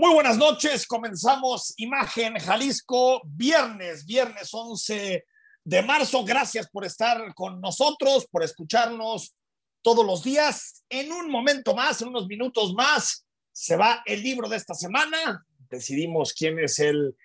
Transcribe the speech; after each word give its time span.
Muy 0.00 0.14
buenas 0.14 0.38
noches, 0.38 0.86
comenzamos 0.86 1.74
Imagen 1.76 2.38
Jalisco, 2.38 3.20
viernes, 3.24 4.06
viernes 4.06 4.48
11 4.52 5.24
de 5.64 5.82
marzo. 5.82 6.22
Gracias 6.24 6.70
por 6.70 6.84
estar 6.84 7.34
con 7.34 7.60
nosotros, 7.60 8.28
por 8.30 8.44
escucharnos 8.44 9.34
todos 9.82 10.06
los 10.06 10.22
días. 10.22 10.84
En 10.88 11.10
un 11.10 11.28
momento 11.28 11.74
más, 11.74 12.00
en 12.00 12.10
unos 12.10 12.28
minutos 12.28 12.74
más, 12.74 13.26
se 13.50 13.74
va 13.74 14.04
el 14.06 14.22
libro 14.22 14.48
de 14.48 14.58
esta 14.58 14.72
semana. 14.72 15.44
Decidimos 15.68 16.32
quién 16.32 16.60
es 16.60 16.78
el 16.78 17.16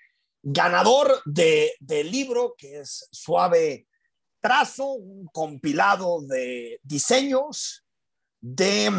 ganador 0.42 1.22
de, 1.26 1.76
del 1.80 2.10
libro, 2.10 2.56
que 2.58 2.80
es 2.80 3.08
Suave 3.12 3.86
Trazo, 4.42 4.94
un 4.94 5.28
compilado 5.28 6.24
de 6.24 6.80
diseños 6.82 7.86
de 8.42 8.90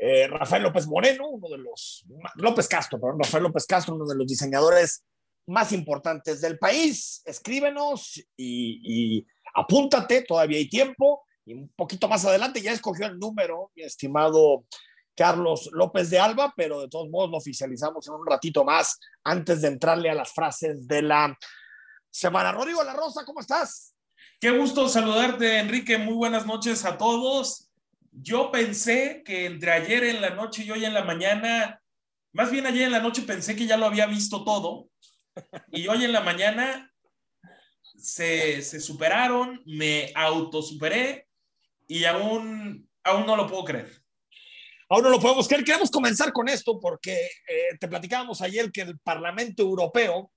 eh, 0.00 0.28
Rafael 0.28 0.62
López 0.62 0.86
Moreno, 0.86 1.28
uno 1.28 1.48
de 1.48 1.58
los, 1.58 2.04
López 2.36 2.68
Castro, 2.68 3.00
perdón, 3.00 3.18
Rafael 3.20 3.42
López 3.42 3.66
Castro, 3.66 3.96
uno 3.96 4.06
de 4.06 4.14
los 4.14 4.28
diseñadores 4.28 5.04
más 5.48 5.72
importantes 5.72 6.40
del 6.40 6.56
país. 6.56 7.20
Escríbenos 7.24 8.22
y, 8.36 9.26
apúntate, 9.54 10.22
todavía 10.22 10.58
hay 10.58 10.68
tiempo. 10.68 11.24
Y 11.44 11.54
un 11.54 11.68
poquito 11.74 12.08
más 12.08 12.24
adelante 12.24 12.62
ya 12.62 12.72
escogió 12.72 13.06
el 13.06 13.18
número, 13.18 13.72
mi 13.74 13.82
estimado 13.82 14.66
Carlos 15.16 15.68
López 15.72 16.10
de 16.10 16.20
Alba, 16.20 16.54
pero 16.56 16.82
de 16.82 16.88
todos 16.88 17.08
modos 17.08 17.30
lo 17.30 17.38
oficializamos 17.38 18.06
en 18.06 18.14
un 18.14 18.26
ratito 18.26 18.64
más 18.64 19.00
antes 19.24 19.62
de 19.62 19.68
entrarle 19.68 20.10
a 20.10 20.14
las 20.14 20.32
frases 20.32 20.86
de 20.86 21.02
la 21.02 21.36
semana. 22.08 22.52
Rodrigo 22.52 22.84
La 22.84 22.92
Rosa, 22.92 23.24
¿cómo 23.24 23.40
estás? 23.40 23.94
Qué 24.38 24.50
gusto 24.50 24.88
saludarte, 24.88 25.58
Enrique. 25.58 25.98
Muy 25.98 26.14
buenas 26.14 26.46
noches 26.46 26.84
a 26.84 26.96
todos. 26.96 27.67
Yo 28.20 28.50
pensé 28.50 29.22
que 29.24 29.46
entre 29.46 29.70
ayer 29.70 30.02
en 30.02 30.20
la 30.20 30.30
noche 30.30 30.64
y 30.64 30.70
hoy 30.70 30.84
en 30.84 30.94
la 30.94 31.04
mañana, 31.04 31.80
más 32.32 32.50
bien 32.50 32.66
ayer 32.66 32.82
en 32.82 32.92
la 32.92 33.00
noche 33.00 33.22
pensé 33.22 33.54
que 33.54 33.66
ya 33.66 33.76
lo 33.76 33.86
había 33.86 34.06
visto 34.06 34.44
todo 34.44 34.88
y 35.70 35.86
hoy 35.86 36.04
en 36.04 36.12
la 36.12 36.20
mañana 36.20 36.92
se, 37.96 38.62
se 38.62 38.80
superaron, 38.80 39.62
me 39.66 40.10
autosuperé 40.16 41.28
y 41.86 42.04
aún, 42.04 42.88
aún 43.04 43.24
no 43.24 43.36
lo 43.36 43.46
puedo 43.46 43.64
creer. 43.64 44.02
Aún 44.88 45.04
no 45.04 45.10
lo 45.10 45.20
podemos 45.20 45.46
creer. 45.46 45.64
Queremos 45.64 45.90
comenzar 45.90 46.32
con 46.32 46.48
esto 46.48 46.80
porque 46.80 47.14
eh, 47.14 47.76
te 47.78 47.86
platicábamos 47.86 48.42
ayer 48.42 48.72
que 48.72 48.80
el 48.80 48.98
Parlamento 48.98 49.62
Europeo 49.62 50.32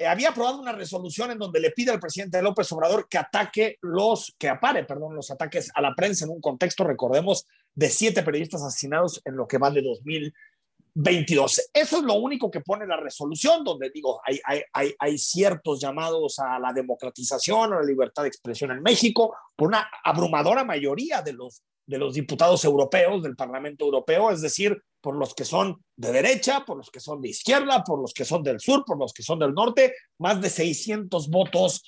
había 0.00 0.30
aprobado 0.30 0.60
una 0.60 0.72
resolución 0.72 1.30
en 1.30 1.38
donde 1.38 1.60
le 1.60 1.70
pide 1.70 1.92
al 1.92 2.00
presidente 2.00 2.42
López 2.42 2.70
Obrador 2.72 3.08
que 3.08 3.18
ataque 3.18 3.78
los, 3.82 4.34
que 4.38 4.48
apare, 4.48 4.84
perdón, 4.84 5.14
los 5.14 5.30
ataques 5.30 5.70
a 5.74 5.80
la 5.80 5.94
prensa 5.94 6.24
en 6.24 6.32
un 6.32 6.40
contexto, 6.40 6.84
recordemos, 6.84 7.46
de 7.74 7.88
siete 7.88 8.22
periodistas 8.22 8.62
asesinados 8.62 9.20
en 9.24 9.36
lo 9.36 9.46
que 9.46 9.58
va 9.58 9.70
de 9.70 9.82
2022. 9.82 11.70
Eso 11.72 11.96
es 11.98 12.02
lo 12.02 12.14
único 12.14 12.50
que 12.50 12.60
pone 12.60 12.86
la 12.86 12.96
resolución, 12.96 13.62
donde 13.62 13.90
digo, 13.90 14.20
hay, 14.24 14.40
hay, 14.44 14.62
hay, 14.72 14.94
hay 14.98 15.18
ciertos 15.18 15.80
llamados 15.80 16.38
a 16.38 16.58
la 16.58 16.72
democratización, 16.72 17.72
a 17.72 17.76
la 17.76 17.84
libertad 17.84 18.22
de 18.22 18.28
expresión 18.28 18.72
en 18.72 18.82
México, 18.82 19.36
por 19.54 19.68
una 19.68 19.88
abrumadora 20.02 20.64
mayoría 20.64 21.22
de 21.22 21.34
los 21.34 21.62
de 21.86 21.98
los 21.98 22.14
diputados 22.14 22.64
europeos 22.64 23.22
del 23.22 23.36
Parlamento 23.36 23.84
Europeo, 23.84 24.30
es 24.30 24.40
decir, 24.40 24.82
por 25.00 25.16
los 25.16 25.34
que 25.34 25.44
son 25.44 25.84
de 25.96 26.12
derecha, 26.12 26.64
por 26.64 26.78
los 26.78 26.90
que 26.90 27.00
son 27.00 27.20
de 27.20 27.28
izquierda, 27.28 27.84
por 27.84 28.00
los 28.00 28.14
que 28.14 28.24
son 28.24 28.42
del 28.42 28.60
sur, 28.60 28.84
por 28.86 28.98
los 28.98 29.12
que 29.12 29.22
son 29.22 29.38
del 29.38 29.52
norte, 29.52 29.94
más 30.18 30.40
de 30.40 30.48
600 30.48 31.28
votos 31.28 31.84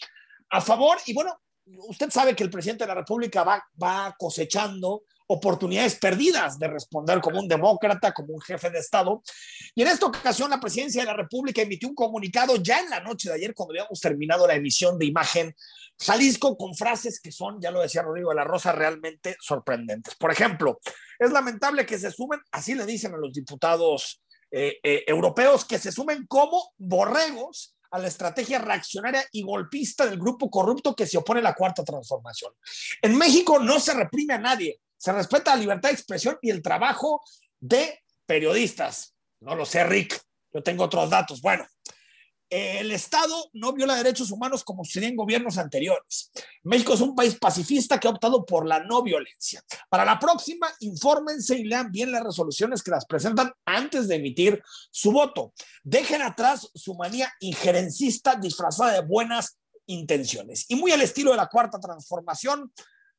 a 0.50 0.60
favor. 0.60 0.98
Y 1.06 1.14
bueno, 1.14 1.32
usted 1.66 2.10
sabe 2.10 2.34
que 2.34 2.44
el 2.44 2.50
presidente 2.50 2.84
de 2.84 2.88
la 2.88 2.94
República 2.94 3.44
va, 3.44 4.16
cosechando 4.18 5.02
oportunidades 5.28 5.96
perdidas 5.96 6.58
de 6.58 6.68
responder 6.68 7.20
como 7.20 7.40
un 7.40 7.48
demócrata, 7.48 8.14
como 8.14 8.34
un 8.34 8.40
jefe 8.40 8.70
de 8.70 8.78
Estado. 8.78 9.22
Y 9.74 9.82
en 9.82 9.88
esta 9.88 10.06
ocasión 10.06 10.50
la 10.50 10.60
presidencia 10.60 11.02
de 11.02 11.06
la 11.06 11.16
República 11.16 11.62
emitió 11.62 11.88
un 11.88 11.96
comunicado 11.96 12.56
ya 12.56 12.78
en 12.80 12.90
la 12.90 13.00
noche 13.00 13.28
de 13.28 13.34
ayer, 13.34 13.54
cuando 13.54 13.72
habíamos 13.72 14.00
terminado 14.00 14.46
la 14.46 14.54
emisión 14.54 14.98
de 14.98 15.06
imagen 15.06 15.54
Jalisco, 15.98 16.56
con 16.56 16.74
frases 16.74 17.20
que 17.20 17.32
son, 17.32 17.60
ya 17.60 17.70
lo 17.70 17.80
decía 17.80 18.02
Rodrigo 18.02 18.30
de 18.30 18.36
la 18.36 18.44
Rosa, 18.44 18.70
realmente 18.70 19.36
sorprendentes. 19.40 20.14
Por 20.14 20.30
ejemplo, 20.30 20.80
es 21.18 21.32
lamentable 21.32 21.86
que 21.86 21.98
se 21.98 22.10
sumen, 22.10 22.40
así 22.52 22.74
le 22.74 22.86
dicen 22.86 23.14
a 23.14 23.18
los 23.18 23.32
diputados 23.32 24.22
eh, 24.50 24.78
eh, 24.82 25.04
europeos, 25.06 25.64
que 25.64 25.78
se 25.78 25.90
sumen 25.90 26.26
como 26.26 26.72
borregos 26.76 27.75
a 27.96 27.98
la 27.98 28.08
estrategia 28.08 28.58
reaccionaria 28.58 29.24
y 29.32 29.42
golpista 29.42 30.06
del 30.06 30.18
grupo 30.18 30.50
corrupto 30.50 30.94
que 30.94 31.06
se 31.06 31.18
opone 31.18 31.40
a 31.40 31.44
la 31.44 31.54
cuarta 31.54 31.82
transformación. 31.82 32.52
En 33.02 33.16
México 33.16 33.58
no 33.58 33.80
se 33.80 33.94
reprime 33.94 34.34
a 34.34 34.38
nadie, 34.38 34.80
se 34.96 35.12
respeta 35.12 35.54
la 35.54 35.60
libertad 35.60 35.88
de 35.88 35.94
expresión 35.94 36.38
y 36.42 36.50
el 36.50 36.62
trabajo 36.62 37.22
de 37.58 38.02
periodistas. 38.26 39.14
No 39.40 39.54
lo 39.54 39.64
sé, 39.64 39.84
Rick, 39.84 40.20
yo 40.52 40.62
tengo 40.62 40.84
otros 40.84 41.10
datos. 41.10 41.40
Bueno, 41.40 41.66
el 42.48 42.92
Estado 42.92 43.50
no 43.54 43.72
viola 43.72 43.96
derechos 43.96 44.30
humanos 44.30 44.62
como 44.62 44.84
sucedía 44.84 45.08
en 45.08 45.16
gobiernos 45.16 45.58
anteriores. 45.58 46.30
México 46.62 46.94
es 46.94 47.00
un 47.00 47.14
país 47.14 47.36
pacifista 47.38 47.98
que 47.98 48.08
ha 48.08 48.12
optado 48.12 48.46
por 48.46 48.66
la 48.66 48.80
no 48.80 49.02
violencia. 49.02 49.62
Para 49.88 50.04
la 50.04 50.18
próxima, 50.18 50.68
infórmense 50.80 51.58
y 51.58 51.64
lean 51.64 51.90
bien 51.90 52.12
las 52.12 52.22
resoluciones 52.22 52.82
que 52.82 52.90
las 52.90 53.04
presentan 53.06 53.52
antes 53.64 54.08
de 54.08 54.16
emitir 54.16 54.62
su 54.90 55.12
voto. 55.12 55.52
Dejen 55.82 56.22
atrás 56.22 56.70
su 56.74 56.94
manía 56.94 57.32
injerencista 57.40 58.36
disfrazada 58.36 58.92
de 58.92 59.00
buenas 59.00 59.58
intenciones. 59.86 60.66
Y 60.68 60.76
muy 60.76 60.92
al 60.92 61.02
estilo 61.02 61.30
de 61.32 61.36
la 61.36 61.48
cuarta 61.48 61.78
transformación, 61.78 62.72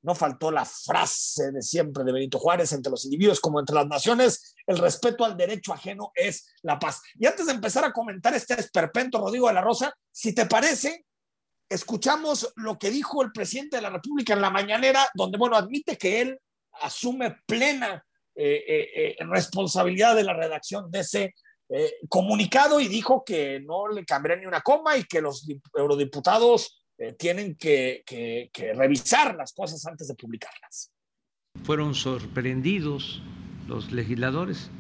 no 0.07 0.15
faltó 0.15 0.51
la 0.51 0.63
frase 0.63 1.51
de 1.51 1.61
siempre 1.61 2.05
de 2.05 2.13
Benito 2.13 2.39
Juárez, 2.39 2.71
entre 2.71 2.89
los 2.89 3.03
individuos 3.03 3.41
como 3.41 3.59
entre 3.59 3.75
las 3.75 3.87
naciones, 3.87 4.55
el 4.65 4.77
respeto 4.77 5.25
al 5.25 5.35
derecho 5.35 5.73
ajeno 5.73 6.13
es 6.15 6.55
la 6.61 6.79
paz. 6.79 7.01
Y 7.19 7.25
antes 7.25 7.45
de 7.45 7.51
empezar 7.51 7.83
a 7.83 7.91
comentar 7.91 8.33
este 8.33 8.53
esperpento, 8.53 9.19
Rodrigo 9.19 9.49
de 9.49 9.55
la 9.55 9.61
Rosa, 9.61 9.93
si 10.09 10.33
te 10.33 10.45
parece, 10.45 11.05
escuchamos 11.67 12.53
lo 12.55 12.79
que 12.79 12.89
dijo 12.89 13.21
el 13.21 13.33
presidente 13.33 13.75
de 13.75 13.81
la 13.81 13.89
República 13.89 14.31
en 14.33 14.39
la 14.39 14.49
mañanera, 14.49 15.09
donde, 15.13 15.37
bueno, 15.37 15.57
admite 15.57 15.97
que 15.97 16.21
él 16.21 16.39
asume 16.81 17.41
plena 17.45 18.01
eh, 18.33 18.63
eh, 18.65 19.15
eh, 19.19 19.25
responsabilidad 19.25 20.15
de 20.15 20.23
la 20.23 20.33
redacción 20.33 20.89
de 20.89 21.01
ese 21.01 21.35
comunicado 22.07 22.79
y 22.79 22.87
dijo 22.87 23.25
que 23.25 23.59
no 23.59 23.89
le 23.89 24.05
cambiaría 24.05 24.39
ni 24.39 24.47
una 24.47 24.61
coma 24.61 24.95
y 24.95 25.03
que 25.03 25.19
los 25.19 25.45
eurodiputados 25.75 26.81
eh, 26.99 27.13
tienen 27.13 27.55
que, 27.55 28.03
revisar 28.75 29.35
las 29.35 29.53
cosas 29.53 29.85
antes 29.85 30.07
de 30.07 30.15
publicarlas. 30.15 30.91
Fueron 31.63 31.93
sorprendidos 31.93 33.21
los 33.67 33.91
legisladores 33.91 34.71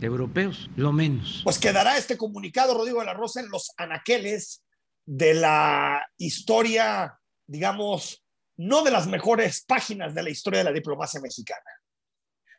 europeos, 0.00 0.70
lo 0.76 0.92
menos. 0.92 1.40
Pues 1.42 1.58
quedará 1.58 1.96
este 1.96 2.16
comunicado, 2.16 2.74
Rodrigo 2.74 3.00
de 3.00 3.06
la 3.06 3.14
Rosa, 3.14 3.40
en 3.40 3.50
los 3.50 3.72
anaqueles 3.76 4.62
de 5.04 5.34
la 5.34 6.06
historia, 6.18 7.18
digamos, 7.46 8.22
no 8.56 8.84
de 8.84 8.92
las 8.92 9.08
mejores 9.08 9.64
páginas 9.66 10.14
de 10.14 10.22
la 10.22 10.30
historia 10.30 10.60
de 10.60 10.64
la 10.64 10.72
diplomacia 10.72 11.20
mexicana. 11.20 11.64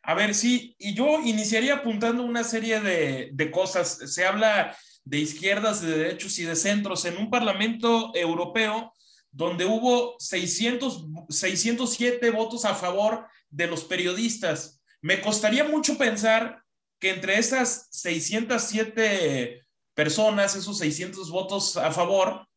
A 0.03 0.15
ver, 0.15 0.33
sí, 0.35 0.75
y 0.79 0.95
yo 0.95 1.21
iniciaría 1.21 1.75
apuntando 1.75 2.23
una 2.23 2.43
serie 2.43 2.81
de, 2.81 3.29
de 3.31 3.51
cosas. 3.51 4.13
Se 4.13 4.25
habla 4.25 4.75
de 5.03 5.19
izquierdas, 5.19 5.81
de 5.81 5.97
derechos 5.97 6.37
y 6.39 6.43
de 6.43 6.55
centros 6.55 7.05
en 7.05 7.17
un 7.17 7.29
Parlamento 7.29 8.11
europeo 8.15 8.93
donde 9.31 9.65
hubo 9.65 10.15
600, 10.19 11.05
607 11.29 12.31
votos 12.31 12.65
a 12.65 12.75
favor 12.75 13.27
de 13.49 13.67
los 13.67 13.83
periodistas. 13.83 14.81
Me 15.01 15.21
costaría 15.21 15.63
mucho 15.63 15.97
pensar 15.97 16.61
que 16.99 17.11
entre 17.11 17.37
esas 17.37 17.87
607 17.91 19.65
personas, 19.93 20.55
esos 20.55 20.77
600 20.77 21.31
votos 21.31 21.77
a 21.77 21.91
favor, 21.91 22.47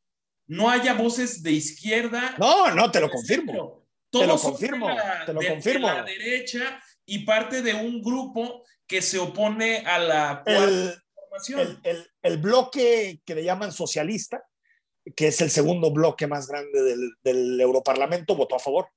no 0.47 0.69
haya 0.69 0.95
voces 0.95 1.43
de 1.43 1.53
izquierda. 1.53 2.35
No, 2.39 2.75
no, 2.75 2.91
te 2.91 3.01
lo 3.01 3.09
confirmo. 3.09 3.87
te 4.11 4.27
lo 4.27 4.39
confirmo, 4.39 4.89
te 5.25 5.33
lo 5.33 5.41
confirmo. 5.41 5.89
De 5.89 5.95
la 5.95 6.03
derecha 6.03 6.83
y 7.07 7.21
parte 7.21 7.63
de 7.63 7.75
un 7.75 8.03
grupo 8.03 8.65
que 8.87 9.01
se 9.01 9.19
opone 9.19 9.79
a 9.87 9.99
la 9.99 10.43
el, 10.47 10.95
el, 12.23 12.39
bloque 12.39 13.21
que 13.25 13.35
le 13.35 13.45
llaman 13.45 13.73
socialista, 13.73 14.45
que 15.17 15.29
es 15.29 15.41
el 15.41 15.51
segundo 15.51 15.93
bloque 15.93 16.27
más 16.27 16.49
grande 16.49 16.83
del, 16.83 17.13
del 17.23 17.61
Europarlamento, 17.61 18.37
votó 18.37 18.57
a 18.57 18.61
favor. 18.61 18.89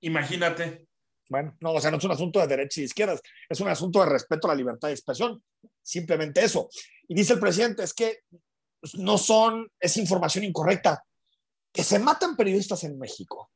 Imagínate. 0.00 0.86
Bueno, 1.28 1.56
no, 1.60 1.72
o 1.72 1.80
sea, 1.80 1.92
no 1.92 1.98
es 1.98 2.04
un 2.04 2.10
asunto 2.10 2.40
de 2.40 2.48
derecha 2.48 2.80
y 2.80 2.84
izquierdas, 2.84 3.22
es 3.48 3.60
un 3.60 3.68
asunto 3.68 4.00
de 4.00 4.06
respeto 4.06 4.48
a 4.48 4.50
la 4.50 4.56
libertad 4.56 4.88
de 4.88 4.94
expresión, 4.94 5.42
simplemente 5.80 6.44
eso. 6.44 6.68
Y 7.06 7.14
dice 7.14 7.34
el 7.34 7.40
presidente, 7.40 7.84
es 7.84 7.94
que 7.94 8.18
no 8.94 9.16
son, 9.16 9.70
es 9.78 9.96
información 9.96 10.44
incorrecta, 10.44 11.04
que 11.72 11.84
se 11.84 12.00
matan 12.00 12.36
periodistas 12.36 12.82
en 12.82 12.98
México 12.98 13.52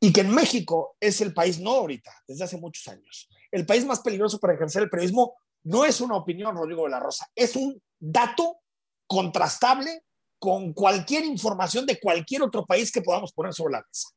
y 0.00 0.12
que 0.14 0.22
en 0.22 0.34
México 0.34 0.96
es 0.98 1.20
el 1.20 1.34
país, 1.34 1.60
no 1.60 1.72
ahorita, 1.72 2.10
desde 2.26 2.44
hace 2.44 2.56
muchos 2.56 2.88
años, 2.88 3.28
el 3.52 3.66
país 3.66 3.84
más 3.84 4.00
peligroso 4.00 4.38
para 4.38 4.54
ejercer 4.54 4.84
el 4.84 4.90
periodismo 4.90 5.36
no 5.64 5.84
es 5.84 6.00
una 6.00 6.16
opinión, 6.16 6.56
Rodrigo 6.56 6.84
de 6.84 6.90
la 6.90 7.00
Rosa, 7.00 7.28
es 7.34 7.56
un 7.56 7.82
dato 7.98 8.58
contrastable 9.06 10.02
con 10.38 10.72
cualquier 10.72 11.24
información 11.24 11.84
de 11.84 12.00
cualquier 12.00 12.42
otro 12.42 12.64
país 12.64 12.90
que 12.90 13.02
podamos 13.02 13.32
poner 13.32 13.52
sobre 13.52 13.72
la 13.72 13.84
mesa. 13.86 14.08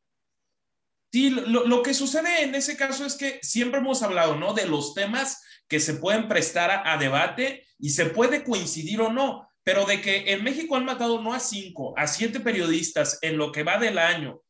Sí, 1.11 1.29
lo, 1.29 1.83
que 1.83 1.93
sucede 1.93 2.41
en 2.41 2.55
ese 2.55 2.75
caso 2.75 3.05
es 3.05 3.15
que 3.15 3.39
siempre 3.43 3.79
hemos 3.79 4.01
hablado, 4.01 4.35
¿no? 4.35 4.53
De 4.53 4.65
los 4.65 4.95
temas 4.95 5.43
que 5.67 5.79
se 5.79 5.95
pueden 5.95 6.27
prestar 6.27 6.71
a, 6.71 6.91
a, 6.91 6.97
debate 6.97 7.67
y 7.77 7.91
se 7.91 8.07
puede 8.07 8.43
coincidir 8.43 8.99
o 8.99 9.11
no, 9.11 9.47
pero 9.63 9.85
de 9.85 10.01
que 10.01 10.33
en 10.33 10.43
México 10.43 10.75
han 10.75 10.85
matado 10.85 11.21
no 11.21 11.33
a 11.33 11.39
cinco, 11.39 11.93
a 11.97 12.07
siete 12.07 12.39
periodistas 12.39 13.19
en 13.21 13.37
lo 13.37 13.51
que 13.51 13.61
va 13.61 13.77
del 13.77 13.99
año 13.99 14.41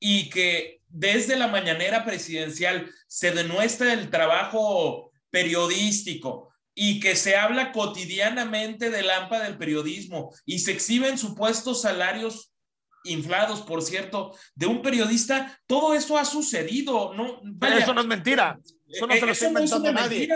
y 0.00 0.28
que 0.30 0.80
desde 0.88 1.36
la 1.36 1.46
mañanera 1.46 2.04
presidencial 2.04 2.90
se 3.06 3.30
denuestra 3.30 3.92
el 3.92 4.10
trabajo 4.10 5.12
periodístico 5.30 6.52
y 6.74 7.00
que 7.00 7.16
se 7.16 7.36
habla 7.36 7.72
cotidianamente 7.72 8.90
del 8.90 9.10
AMPA 9.10 9.40
del 9.40 9.58
periodismo 9.58 10.32
y 10.46 10.60
se 10.60 10.72
exhiben 10.72 11.18
supuestos 11.18 11.82
salarios 11.82 12.52
inflados, 13.04 13.62
por 13.62 13.82
cierto, 13.82 14.36
de 14.54 14.66
un 14.66 14.82
periodista, 14.82 15.58
todo 15.66 15.94
eso 15.94 16.18
ha 16.18 16.24
sucedido, 16.24 17.14
¿no? 17.14 17.40
Vaya, 17.42 17.78
eso 17.78 17.94
no 17.94 18.00
es 18.00 18.06
mentira, 18.06 18.58
eso 18.86 19.06
no 19.06 19.14
se 19.14 19.26
lo 19.26 19.32
está 19.32 19.48
inventando 19.48 19.92
no 19.92 20.00
nadie. 20.00 20.28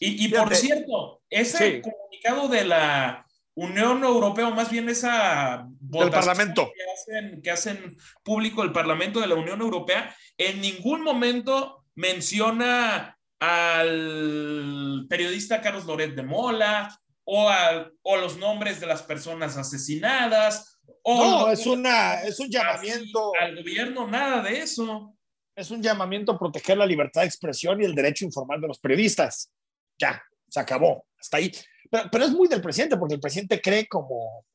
Y, 0.00 0.26
y 0.26 0.28
por 0.28 0.54
cierto, 0.54 1.22
ese 1.30 1.76
sí. 1.76 1.82
comunicado 1.82 2.48
de 2.48 2.64
la 2.64 3.26
Unión 3.54 4.02
Europea, 4.02 4.48
o 4.48 4.54
más 4.54 4.70
bien 4.70 4.88
esa 4.88 5.66
votación 5.80 6.10
Parlamento. 6.10 6.72
Que, 6.74 6.92
hacen, 6.92 7.42
que 7.42 7.50
hacen 7.50 7.96
público 8.22 8.62
el 8.62 8.72
Parlamento 8.72 9.20
de 9.20 9.28
la 9.28 9.36
Unión 9.36 9.60
Europea, 9.60 10.14
en 10.36 10.60
ningún 10.60 11.02
momento 11.02 11.84
menciona 11.94 13.13
al 13.46 15.06
periodista 15.08 15.60
Carlos 15.60 15.84
Loret 15.86 16.14
de 16.14 16.22
Mola 16.22 16.98
o, 17.24 17.48
a, 17.48 17.90
o 18.02 18.16
los 18.16 18.36
nombres 18.38 18.80
de 18.80 18.86
las 18.86 19.02
personas 19.02 19.56
asesinadas 19.56 20.74
no, 21.06 21.50
es, 21.50 21.66
una, 21.66 22.22
es 22.22 22.40
un 22.40 22.48
llamamiento. 22.48 23.32
Al 23.38 23.56
gobierno, 23.56 24.06
nada 24.06 24.42
de 24.42 24.60
eso. 24.60 25.14
Es 25.54 25.70
un 25.70 25.82
llamamiento 25.82 26.32
a 26.32 26.38
proteger 26.38 26.78
la 26.78 26.86
libertad 26.86 27.22
de 27.22 27.26
expresión 27.26 27.80
y 27.80 27.84
el 27.84 27.94
derecho 27.94 28.24
informal 28.24 28.60
de 28.60 28.68
los 28.68 28.78
periodistas. 28.78 29.52
Ya, 29.98 30.22
se 30.48 30.60
acabó, 30.60 31.06
hasta 31.18 31.36
ahí. 31.36 31.52
Pero, 31.90 32.04
pero, 32.10 32.24
es 32.24 32.32
muy 32.32 32.48
del 32.48 32.62
presidente, 32.62 32.96
porque 32.96 33.14
el 33.14 33.20
presidente 33.20 33.60
cree 33.60 33.86
como, 33.86 34.46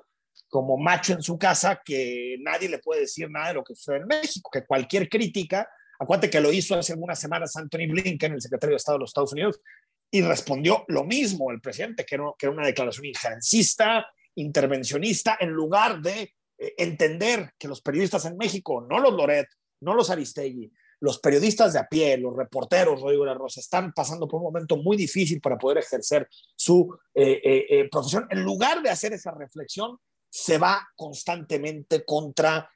como 0.50 0.77
macho 0.77 1.13
en 1.13 1.21
su 1.21 1.38
casa 1.38 1.80
que 1.83 2.38
nadie 2.39 2.68
le 2.68 2.80
puede 2.80 3.01
decir 3.01 3.30
nada 3.30 3.50
de 3.50 3.53
lo 3.53 3.63
que 3.63 3.75
sucede 3.75 3.97
en 3.97 4.07
México, 4.07 4.50
que 4.51 4.65
cualquier 4.65 5.07
crítica, 5.07 5.69
acuérdate 6.00 6.30
que 6.30 6.40
lo 6.40 6.51
hizo 6.51 6.75
hace 6.75 6.94
algunas 6.94 7.19
semanas 7.19 7.56
Anthony 7.56 7.88
Blinken, 7.90 8.34
el 8.34 8.42
secretario 8.42 8.74
de 8.74 8.78
Estado 8.78 8.98
de 8.98 9.01
los 9.01 9.10
Estados 9.10 9.34
Unidos, 9.34 9.62
y 10.10 10.22
respondió 10.22 10.86
lo 10.88 11.04
mismo 11.04 11.51
el 11.51 11.62
presidente, 11.62 12.06
que 12.06 12.16
era, 12.16 12.50
una 12.50 12.66
declaración 12.66 13.06
injerencista, 13.06 14.07
intervencionista, 14.36 15.38
en 15.40 15.51
lugar 15.51 16.01
de 16.01 16.34
eh, 16.57 16.74
entender 16.78 17.51
que 17.60 17.68
los 17.68 17.81
periodistas 17.81 18.25
en 18.25 18.38
México, 18.38 18.86
no 18.90 19.00
los 19.00 19.13
Loret, 19.13 19.48
no 19.81 19.94
los 19.94 20.10
Aristegui, 20.10 20.72
los 21.01 21.19
periodistas 21.19 21.74
de 21.74 21.80
a 21.80 21.88
pie, 21.88 22.18
los 22.18 22.36
reporteros, 22.36 23.01
Rodrigo 23.01 23.24
de 23.24 23.31
la 23.31 23.38
Rosa, 23.38 23.60
están 23.60 23.94
pasando 23.94 24.28
por 24.28 24.40
un 24.40 24.46
momento 24.46 24.78
muy 24.78 24.98
difícil 24.98 25.40
para 25.40 25.57
poder 25.57 25.78
ejercer 25.78 26.28
su 26.56 26.98
eh, 27.13 27.40
eh, 27.44 27.88
profesión. 27.90 28.28
En 28.30 28.44
lugar 28.44 28.81
de 28.81 28.90
hacer 28.90 29.13
esa 29.13 29.31
reflexión, 29.31 29.98
se 30.30 30.57
va 30.57 30.88
constantemente 30.96 32.04
contra 32.04 32.69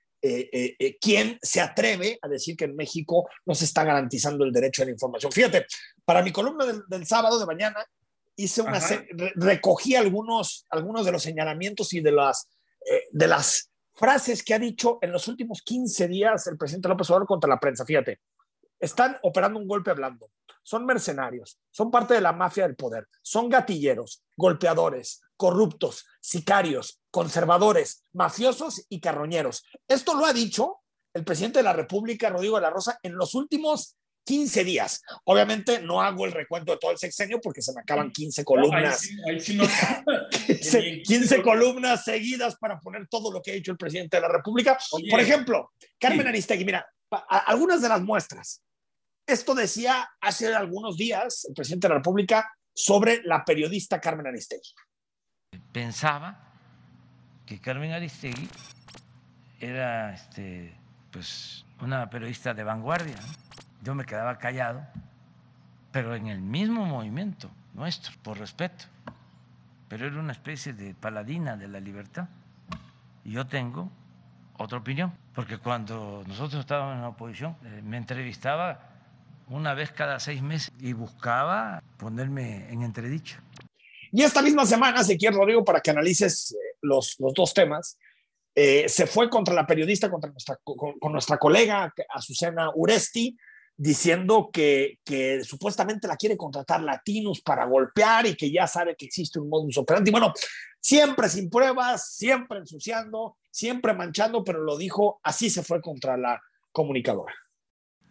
quien 1.01 1.37
se 1.41 1.59
atreve 1.59 2.17
a 2.21 2.27
decir 2.27 2.55
que 2.55 2.65
en 2.65 2.75
México 2.75 3.29
no 3.45 3.53
se 3.53 3.65
está 3.65 3.83
garantizando 3.83 4.45
el 4.45 4.51
derecho 4.51 4.81
a 4.81 4.85
la 4.85 4.91
información. 4.91 5.31
Fíjate, 5.31 5.65
para 6.05 6.23
mi 6.23 6.31
columna 6.31 6.65
del, 6.65 6.83
del 6.87 7.05
sábado 7.05 7.39
de 7.39 7.45
mañana, 7.45 7.85
hice 8.35 8.61
una 8.61 8.79
recogí 9.35 9.95
algunos, 9.95 10.65
algunos 10.69 11.05
de 11.05 11.11
los 11.11 11.23
señalamientos 11.23 11.93
y 11.93 12.01
de 12.01 12.11
las, 12.11 12.47
de 13.11 13.27
las 13.27 13.69
frases 13.93 14.43
que 14.43 14.53
ha 14.53 14.59
dicho 14.59 14.97
en 15.01 15.11
los 15.11 15.27
últimos 15.27 15.61
15 15.61 16.07
días 16.07 16.47
el 16.47 16.57
presidente 16.57 16.87
López 16.87 17.09
Obrador 17.09 17.27
contra 17.27 17.49
la 17.49 17.59
prensa. 17.59 17.85
Fíjate, 17.85 18.19
están 18.79 19.17
operando 19.21 19.59
un 19.59 19.67
golpe 19.67 19.93
blando, 19.93 20.29
son 20.63 20.85
mercenarios, 20.85 21.59
son 21.69 21.91
parte 21.91 22.15
de 22.15 22.21
la 22.21 22.33
mafia 22.33 22.65
del 22.65 22.75
poder, 22.75 23.07
son 23.21 23.49
gatilleros, 23.49 24.23
golpeadores, 24.35 25.21
corruptos, 25.35 26.05
sicarios, 26.21 27.01
conservadores, 27.11 28.05
mafiosos 28.13 28.85
y 28.89 28.99
carroñeros. 28.99 29.65
Esto 29.87 30.15
lo 30.15 30.25
ha 30.25 30.33
dicho 30.33 30.79
el 31.13 31.23
presidente 31.23 31.59
de 31.59 31.63
la 31.63 31.73
República, 31.73 32.29
Rodrigo 32.29 32.55
de 32.55 32.61
la 32.61 32.69
Rosa, 32.69 32.97
en 33.03 33.15
los 33.15 33.35
últimos 33.35 33.97
15 34.25 34.63
días. 34.63 35.01
Obviamente 35.25 35.81
no 35.81 36.01
hago 36.01 36.25
el 36.25 36.31
recuento 36.31 36.71
de 36.71 36.77
todo 36.77 36.91
el 36.91 36.97
sexenio 36.97 37.39
porque 37.41 37.61
se 37.61 37.73
me 37.73 37.81
acaban 37.81 38.11
15 38.11 38.43
columnas. 38.43 39.09
No, 39.15 39.29
ahí 39.29 39.39
sí, 39.39 39.55
ahí 39.55 39.67
sí 39.67 40.87
no. 40.87 41.03
15, 41.03 41.41
columnas 41.41 42.05
seguidas 42.05 42.55
para 42.55 42.79
poner 42.79 43.07
todo 43.09 43.31
lo 43.31 43.41
que 43.41 43.51
ha 43.51 43.55
dicho 43.55 43.71
el 43.71 43.77
presidente 43.77 44.17
de 44.17 44.21
la 44.21 44.29
República. 44.29 44.77
Oye, 44.91 45.09
Por 45.09 45.19
ejemplo, 45.19 45.71
Carmen 45.99 46.21
sí. 46.21 46.29
Aristegui, 46.29 46.65
mira, 46.65 46.87
algunas 47.29 47.81
de 47.81 47.89
las 47.89 48.01
muestras. 48.01 48.63
Esto 49.25 49.55
decía 49.55 50.09
hace 50.19 50.53
algunos 50.53 50.97
días 50.97 51.45
el 51.47 51.53
presidente 51.53 51.87
de 51.87 51.93
la 51.93 51.99
República 51.99 52.51
sobre 52.73 53.21
la 53.23 53.45
periodista 53.45 54.01
Carmen 54.01 54.27
Aristegui. 54.27 54.73
Pensaba 55.71 56.53
que 57.45 57.59
Carmen 57.59 57.91
Aristegui 57.91 58.49
era 59.59 60.13
este, 60.13 60.75
pues, 61.11 61.65
una 61.79 62.09
periodista 62.09 62.53
de 62.53 62.63
vanguardia. 62.63 63.15
yo 63.81 63.95
me 63.95 64.05
quedaba 64.05 64.37
callado, 64.37 64.85
pero 65.91 66.15
en 66.15 66.27
el 66.27 66.41
mismo 66.41 66.85
movimiento 66.85 67.49
nuestro, 67.73 68.13
por 68.23 68.39
respeto. 68.39 68.85
Pero 69.87 70.07
era 70.07 70.19
una 70.19 70.31
especie 70.31 70.73
de 70.73 70.95
paladina 70.95 71.55
de 71.55 71.67
la 71.67 71.79
libertad. 71.79 72.27
Y 73.23 73.31
yo 73.31 73.47
tengo 73.47 73.89
otra 74.57 74.79
opinión, 74.79 75.13
porque 75.33 75.57
cuando 75.57 76.23
nosotros 76.27 76.59
estábamos 76.61 76.95
en 76.95 77.01
la 77.01 77.09
oposición, 77.09 77.55
eh, 77.63 77.81
me 77.83 77.97
entrevistaba 77.97 78.92
una 79.49 79.73
vez 79.73 79.91
cada 79.91 80.19
seis 80.19 80.41
meses 80.41 80.71
y 80.79 80.93
buscaba 80.93 81.83
ponerme 81.97 82.71
en 82.71 82.83
entredicho. 82.83 83.37
Y 84.11 84.21
esta 84.21 84.41
misma 84.41 84.65
semana, 84.65 85.01
quieres, 85.17 85.37
Rodrigo, 85.37 85.65
para 85.65 85.81
que 85.81 85.91
analices 85.91 86.51
eh, 86.51 86.77
los, 86.81 87.15
los 87.19 87.33
dos 87.33 87.53
temas, 87.53 87.97
eh, 88.55 88.87
se 88.87 89.07
fue 89.07 89.29
contra 89.29 89.55
la 89.55 89.65
periodista, 89.65 90.11
contra 90.11 90.29
nuestra, 90.29 90.59
con, 90.63 90.99
con 90.99 91.11
nuestra 91.11 91.37
colega 91.37 91.91
Azucena 92.09 92.69
Uresti, 92.75 93.35
diciendo 93.75 94.51
que, 94.53 94.99
que, 95.03 95.43
supuestamente 95.43 96.07
la 96.07 96.15
quiere 96.15 96.37
contratar 96.37 96.83
Latinos 96.83 97.41
para 97.41 97.65
golpear 97.65 98.27
y 98.27 98.35
que 98.35 98.51
ya 98.51 98.67
sabe 98.67 98.95
que 98.95 99.05
existe 99.05 99.39
un 99.39 99.49
modus 99.49 99.77
operandi. 99.77 100.11
Bueno, 100.11 100.31
siempre 100.79 101.27
sin 101.29 101.49
pruebas, 101.49 102.13
siempre 102.15 102.59
ensuciando, 102.59 103.37
siempre 103.49 103.93
manchando, 103.93 104.43
pero 104.43 104.61
lo 104.61 104.77
dijo, 104.77 105.19
así 105.23 105.49
se 105.49 105.63
fue 105.63 105.81
contra 105.81 106.17
la 106.17 106.39
comunicadora. 106.71 107.33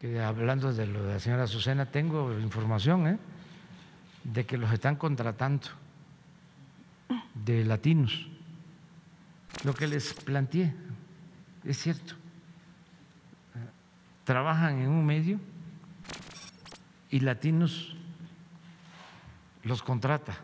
Hablando 0.03 0.73
de 0.73 0.87
lo 0.87 1.05
de 1.05 1.15
la 1.15 1.21
señora 1.21 1.45
Azucena, 1.45 1.87
tengo 1.87 2.37
información 2.39 3.07
¿eh? 3.07 3.19
de 4.25 4.45
que 4.45 4.59
los 4.59 4.73
están 4.73 4.97
contratando 4.97 5.69
de 7.35 7.65
latinos. 7.65 8.27
Lo 9.65 9.75
que 9.75 9.87
les 9.87 10.13
planteé 10.15 10.75
es 11.65 11.79
cierto. 11.79 12.15
Trabajan 14.25 14.81
en 14.81 14.89
un 14.89 15.07
medio 15.07 15.39
y 17.11 17.21
Latinos 17.21 17.95
los 19.63 19.83
contrata 19.83 20.37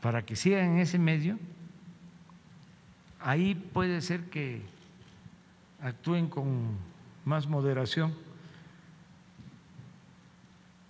para 0.00 0.24
que 0.24 0.34
sigan 0.34 0.64
en 0.64 0.78
ese 0.78 0.98
medio, 0.98 1.38
ahí 3.20 3.54
puede 3.54 4.00
ser 4.00 4.30
que 4.30 4.62
actúen 5.82 6.28
con 6.28 6.78
más 7.24 7.46
moderación. 7.46 8.14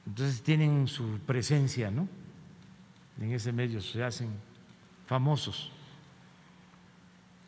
Entonces 0.07 0.43
tienen 0.43 0.87
su 0.87 1.19
presencia, 1.27 1.91
¿no? 1.91 2.09
En 3.21 3.33
ese 3.33 3.53
medio 3.53 3.81
se 3.81 4.03
hacen 4.05 4.31
famosos. 5.07 5.71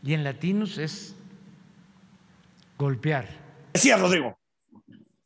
Y 0.03 0.15
en 0.15 0.25
latinos 0.25 0.79
es 0.79 1.17
golpear. 2.79 3.29
Decía 3.73 3.97
Rodrigo. 3.97 4.39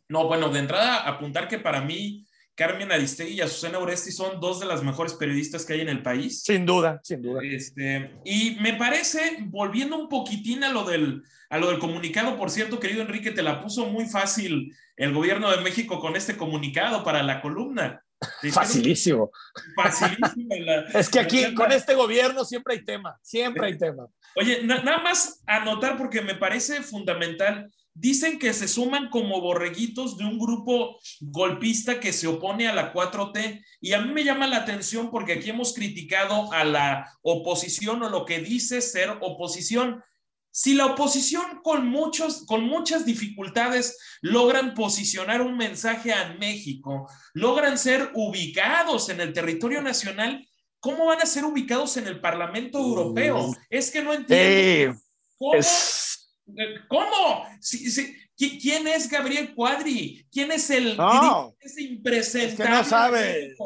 No, 0.08 0.26
bueno, 0.26 0.48
de 0.48 0.60
entrada 0.60 1.06
apuntar 1.06 1.48
que 1.48 1.58
para 1.58 1.80
mí 1.80 2.26
Carmen 2.58 2.90
Aristegui 2.90 3.34
y 3.34 3.40
Azucena 3.40 3.78
Oresti 3.78 4.10
son 4.10 4.40
dos 4.40 4.58
de 4.58 4.66
las 4.66 4.82
mejores 4.82 5.14
periodistas 5.14 5.64
que 5.64 5.74
hay 5.74 5.80
en 5.82 5.88
el 5.88 6.02
país. 6.02 6.42
Sin 6.42 6.66
duda, 6.66 7.00
sin 7.04 7.22
duda. 7.22 7.40
Este, 7.44 8.10
y 8.24 8.56
me 8.60 8.74
parece, 8.74 9.36
volviendo 9.46 9.96
un 9.96 10.08
poquitín 10.08 10.64
a 10.64 10.72
lo, 10.72 10.82
del, 10.82 11.22
a 11.50 11.58
lo 11.58 11.68
del 11.68 11.78
comunicado, 11.78 12.36
por 12.36 12.50
cierto, 12.50 12.80
querido 12.80 13.02
Enrique, 13.02 13.30
te 13.30 13.44
la 13.44 13.62
puso 13.62 13.86
muy 13.86 14.06
fácil 14.06 14.74
el 14.96 15.14
gobierno 15.14 15.52
de 15.52 15.62
México 15.62 16.00
con 16.00 16.16
este 16.16 16.36
comunicado 16.36 17.04
para 17.04 17.22
la 17.22 17.40
columna. 17.40 18.02
Facilísimo. 18.52 19.30
Facilísimo. 19.76 20.48
La, 20.58 20.80
es 20.98 21.08
que 21.08 21.20
aquí 21.20 21.54
con 21.54 21.70
este 21.70 21.94
gobierno 21.94 22.44
siempre 22.44 22.74
hay 22.74 22.84
tema, 22.84 23.16
siempre 23.22 23.68
hay 23.68 23.78
tema. 23.78 24.08
Oye, 24.34 24.64
na 24.64 24.82
nada 24.82 24.98
más 24.98 25.44
anotar 25.46 25.96
porque 25.96 26.22
me 26.22 26.34
parece 26.34 26.82
fundamental 26.82 27.70
dicen 27.98 28.38
que 28.38 28.52
se 28.52 28.68
suman 28.68 29.10
como 29.10 29.40
borreguitos 29.40 30.16
de 30.18 30.24
un 30.24 30.38
grupo 30.38 30.98
golpista 31.20 31.98
que 31.98 32.12
se 32.12 32.28
opone 32.28 32.68
a 32.68 32.74
la 32.74 32.92
4T. 32.92 33.64
Y 33.80 33.92
a 33.92 34.00
mí 34.00 34.12
me 34.12 34.24
llama 34.24 34.46
la 34.46 34.58
atención 34.58 35.10
porque 35.10 35.34
aquí 35.34 35.50
hemos 35.50 35.74
criticado 35.74 36.52
a 36.52 36.64
la 36.64 37.10
oposición 37.22 38.02
o 38.02 38.08
lo 38.08 38.24
que 38.24 38.40
dice 38.40 38.80
ser 38.80 39.10
oposición. 39.20 40.02
si 40.50 40.74
la 40.74 40.86
oposición 40.86 41.60
con, 41.62 41.86
muchos, 41.88 42.44
con 42.46 42.64
muchas 42.64 43.04
dificultades 43.04 43.98
logran 44.22 44.74
posicionar 44.74 45.40
un 45.40 45.56
mensaje 45.56 46.12
a 46.12 46.34
México, 46.40 47.08
logran 47.34 47.78
ser 47.78 48.10
ubicados 48.14 49.08
en 49.08 49.20
el 49.20 49.32
territorio 49.32 49.82
nacional, 49.82 50.48
¿cómo 50.80 51.06
van 51.06 51.20
a 51.20 51.26
ser 51.26 51.44
ubicados 51.44 51.96
en 51.96 52.06
el 52.06 52.20
Parlamento 52.20 52.78
Europeo? 52.78 53.48
Mm. 53.48 53.54
Es 53.70 53.90
que 53.90 54.02
no 54.02 54.14
entiendo. 54.14 54.98
¿Cómo? 55.38 55.52
¿Cómo? 56.88 57.46
¿Quién 58.36 58.86
es 58.86 59.10
Gabriel 59.10 59.54
Cuadri? 59.54 60.26
¿Quién 60.30 60.52
es 60.52 60.70
el 60.70 60.96
no, 60.96 61.54
impresentable? 61.76 62.70
no 62.78 62.84
sabe. 62.84 63.56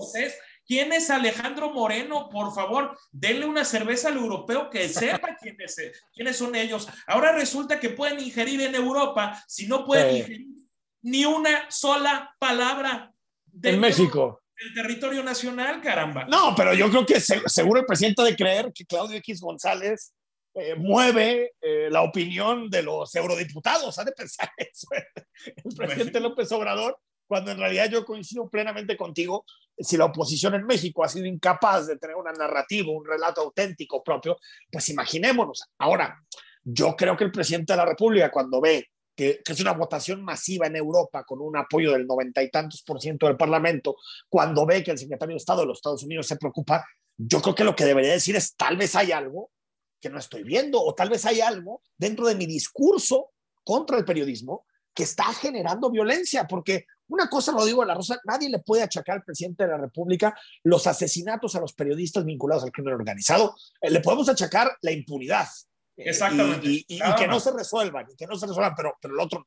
¿Quién 0.66 0.92
es 0.92 1.10
Alejandro 1.10 1.70
Moreno? 1.72 2.28
Por 2.30 2.54
favor, 2.54 2.96
denle 3.10 3.46
una 3.46 3.64
cerveza 3.64 4.08
al 4.08 4.16
europeo 4.16 4.70
que 4.70 4.88
sepa 4.88 5.36
quiénes 5.36 6.36
son 6.36 6.54
ellos. 6.54 6.88
Ahora 7.06 7.32
resulta 7.32 7.78
que 7.78 7.90
pueden 7.90 8.20
ingerir 8.20 8.60
en 8.62 8.74
Europa 8.74 9.42
si 9.46 9.66
no 9.66 9.84
pueden 9.84 10.16
ingerir 10.16 10.46
ni 11.02 11.24
una 11.24 11.70
sola 11.70 12.34
palabra 12.38 13.12
en 13.62 13.80
México. 13.80 14.40
El 14.56 14.74
territorio 14.74 15.24
nacional, 15.24 15.80
caramba. 15.82 16.24
No, 16.26 16.54
pero 16.54 16.72
yo 16.72 16.88
creo 16.88 17.04
que 17.04 17.20
seguro 17.20 17.80
el 17.80 17.86
presidente 17.86 18.22
de 18.22 18.36
creer 18.36 18.72
que 18.72 18.86
Claudio 18.86 19.16
X 19.18 19.40
González 19.40 20.14
eh, 20.54 20.74
mueve 20.74 21.52
eh, 21.60 21.88
la 21.90 22.02
opinión 22.02 22.68
de 22.68 22.82
los 22.82 23.14
eurodiputados. 23.14 23.98
Ha 23.98 24.04
de 24.04 24.12
pensar 24.12 24.50
eso. 24.56 24.88
El 25.46 25.74
presidente 25.74 26.20
López 26.20 26.50
Obrador 26.52 26.98
cuando 27.32 27.50
en 27.50 27.56
realidad 27.56 27.88
yo 27.88 28.04
coincido 28.04 28.46
plenamente 28.50 28.94
contigo, 28.94 29.46
si 29.78 29.96
la 29.96 30.04
oposición 30.04 30.54
en 30.54 30.66
México 30.66 31.02
ha 31.02 31.08
sido 31.08 31.24
incapaz 31.24 31.86
de 31.86 31.96
tener 31.96 32.14
una 32.14 32.30
narrativa, 32.32 32.92
un 32.92 33.06
relato 33.06 33.40
auténtico 33.40 34.04
propio, 34.04 34.36
pues 34.70 34.90
imaginémonos. 34.90 35.64
Ahora, 35.78 36.22
yo 36.62 36.94
creo 36.94 37.16
que 37.16 37.24
el 37.24 37.32
presidente 37.32 37.72
de 37.72 37.78
la 37.78 37.86
República, 37.86 38.30
cuando 38.30 38.60
ve 38.60 38.88
que, 39.16 39.40
es 39.42 39.60
una 39.60 39.72
votación 39.72 40.22
masiva 40.22 40.66
en 40.66 40.76
Europa 40.76 41.24
con 41.24 41.40
un 41.40 41.56
apoyo 41.56 41.92
del 41.92 42.06
noventa 42.06 42.42
y 42.42 42.50
tantos 42.50 42.82
por 42.82 43.00
ciento 43.00 43.26
del 43.26 43.38
Parlamento, 43.38 43.96
cuando 44.28 44.66
ve 44.66 44.84
que 44.84 44.90
el 44.90 44.98
secretario 44.98 45.32
de 45.32 45.38
Estado 45.38 45.62
de 45.62 45.68
los 45.68 45.78
Estados 45.78 46.02
Unidos 46.02 46.26
se 46.26 46.36
preocupa, 46.36 46.84
yo 47.16 47.40
creo 47.40 47.54
que 47.54 47.64
lo 47.64 47.74
que 47.74 47.86
debería 47.86 48.12
decir 48.12 48.36
es 48.36 48.54
tal 48.56 48.76
vez 48.76 48.94
hay 48.94 49.10
algo 49.10 49.50
que 50.02 50.10
no 50.10 50.18
estoy 50.18 50.42
viendo 50.42 50.82
o 50.82 50.94
tal 50.94 51.08
vez 51.08 51.24
hay 51.24 51.40
algo 51.40 51.80
dentro 51.96 52.26
de 52.26 52.34
mi 52.34 52.44
discurso 52.44 53.30
contra 53.64 53.96
el 53.96 54.04
periodismo 54.04 54.66
que 54.92 55.04
está 55.04 55.32
generando 55.32 55.90
violencia, 55.90 56.46
porque 56.46 56.84
una 57.08 57.28
cosa 57.28 57.52
lo 57.52 57.64
digo 57.64 57.82
a 57.82 57.86
la 57.86 57.94
Rosa, 57.94 58.20
nadie 58.24 58.50
le 58.50 58.58
puede 58.58 58.82
achacar 58.82 59.16
al 59.16 59.24
presidente 59.24 59.64
de 59.64 59.70
la 59.70 59.78
República 59.78 60.36
los 60.64 60.86
asesinatos 60.86 61.54
a 61.54 61.60
los 61.60 61.72
periodistas 61.72 62.24
vinculados 62.24 62.64
al 62.64 62.72
crimen 62.72 62.94
organizado. 62.94 63.54
Eh, 63.80 63.90
le 63.90 64.00
podemos 64.00 64.28
achacar 64.28 64.76
la 64.82 64.92
impunidad. 64.92 65.46
Eh, 65.96 66.04
Exactamente. 66.08 66.68
Y, 66.68 66.98
que 67.18 67.28
no 67.28 67.38
se 67.38 67.52
resuelvan, 67.52 68.06
y 68.10 68.16
que 68.16 68.26
no 68.26 68.36
se 68.36 68.46
resuelvan, 68.46 68.74
pero, 68.74 68.96
pero 69.00 69.14
el 69.14 69.20
otro 69.20 69.44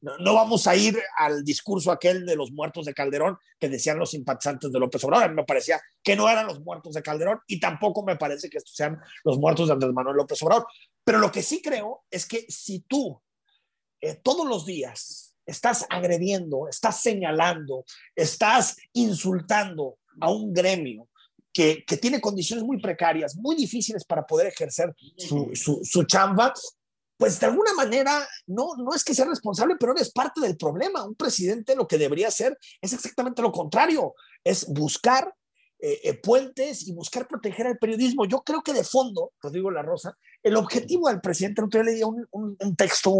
no. 0.00 0.18
no. 0.18 0.34
vamos 0.34 0.66
a 0.66 0.76
ir 0.76 0.98
al 1.18 1.42
discurso 1.42 1.90
aquel 1.90 2.26
de 2.26 2.36
los 2.36 2.52
muertos 2.52 2.84
de 2.84 2.94
Calderón 2.94 3.38
que 3.58 3.68
decían 3.68 3.98
los 3.98 4.10
simpatizantes 4.10 4.70
de 4.70 4.78
López 4.78 5.02
Obrador. 5.04 5.24
A 5.24 5.28
mí 5.28 5.34
me 5.34 5.44
parecía 5.44 5.80
que 6.02 6.16
no 6.16 6.28
eran 6.28 6.46
los 6.46 6.60
muertos 6.60 6.94
de 6.94 7.02
Calderón 7.02 7.40
y 7.46 7.58
tampoco 7.58 8.04
me 8.04 8.16
parece 8.16 8.50
que 8.50 8.58
estos 8.58 8.74
sean 8.74 9.00
los 9.24 9.38
muertos 9.38 9.68
de 9.68 9.74
Andrés 9.74 9.92
Manuel 9.92 10.16
López 10.16 10.42
Obrador. 10.42 10.66
Pero 11.02 11.18
lo 11.18 11.32
que 11.32 11.42
sí 11.42 11.62
creo 11.62 12.04
es 12.10 12.26
que 12.26 12.44
si 12.48 12.80
tú 12.80 13.22
eh, 14.00 14.16
todos 14.16 14.46
los 14.46 14.66
días 14.66 15.34
estás 15.46 15.86
agrediendo, 15.88 16.68
estás 16.68 17.00
señalando, 17.00 17.84
estás 18.14 18.76
insultando 18.92 19.98
a 20.20 20.30
un 20.30 20.52
gremio 20.52 21.08
que, 21.56 21.86
que 21.86 21.96
tiene 21.96 22.20
condiciones 22.20 22.66
muy 22.66 22.78
precarias, 22.78 23.34
muy 23.34 23.56
difíciles 23.56 24.04
para 24.04 24.26
poder 24.26 24.48
ejercer 24.48 24.94
su, 25.16 25.50
su, 25.54 25.80
su, 25.82 26.04
chamba, 26.04 26.52
pues 27.16 27.40
de 27.40 27.46
alguna 27.46 27.72
manera 27.72 28.28
no, 28.46 28.76
no 28.76 28.94
es 28.94 29.02
que 29.02 29.14
sea 29.14 29.24
responsable, 29.24 29.76
pero 29.80 29.92
eres 29.92 30.12
parte 30.12 30.42
del 30.42 30.58
problema. 30.58 31.02
Un 31.02 31.14
presidente 31.14 31.74
lo 31.74 31.88
que 31.88 31.96
debería 31.96 32.28
hacer 32.28 32.58
es 32.82 32.92
exactamente 32.92 33.40
lo 33.40 33.52
contrario, 33.52 34.14
es 34.44 34.66
buscar 34.68 35.34
eh, 35.78 35.98
eh, 36.04 36.20
puentes 36.20 36.86
y 36.86 36.92
buscar 36.92 37.26
proteger 37.26 37.68
al 37.68 37.78
periodismo. 37.78 38.26
Yo 38.26 38.42
creo 38.42 38.60
que 38.60 38.74
de 38.74 38.84
fondo, 38.84 39.32
Rodrigo 39.40 39.70
La 39.70 39.80
Rosa, 39.80 40.14
el 40.42 40.56
objetivo 40.56 41.08
del 41.08 41.22
presidente, 41.22 41.62
otro 41.62 41.82
día 41.82 41.90
leí 41.90 42.02
un, 42.02 42.26
un, 42.32 42.76
texto 42.76 43.10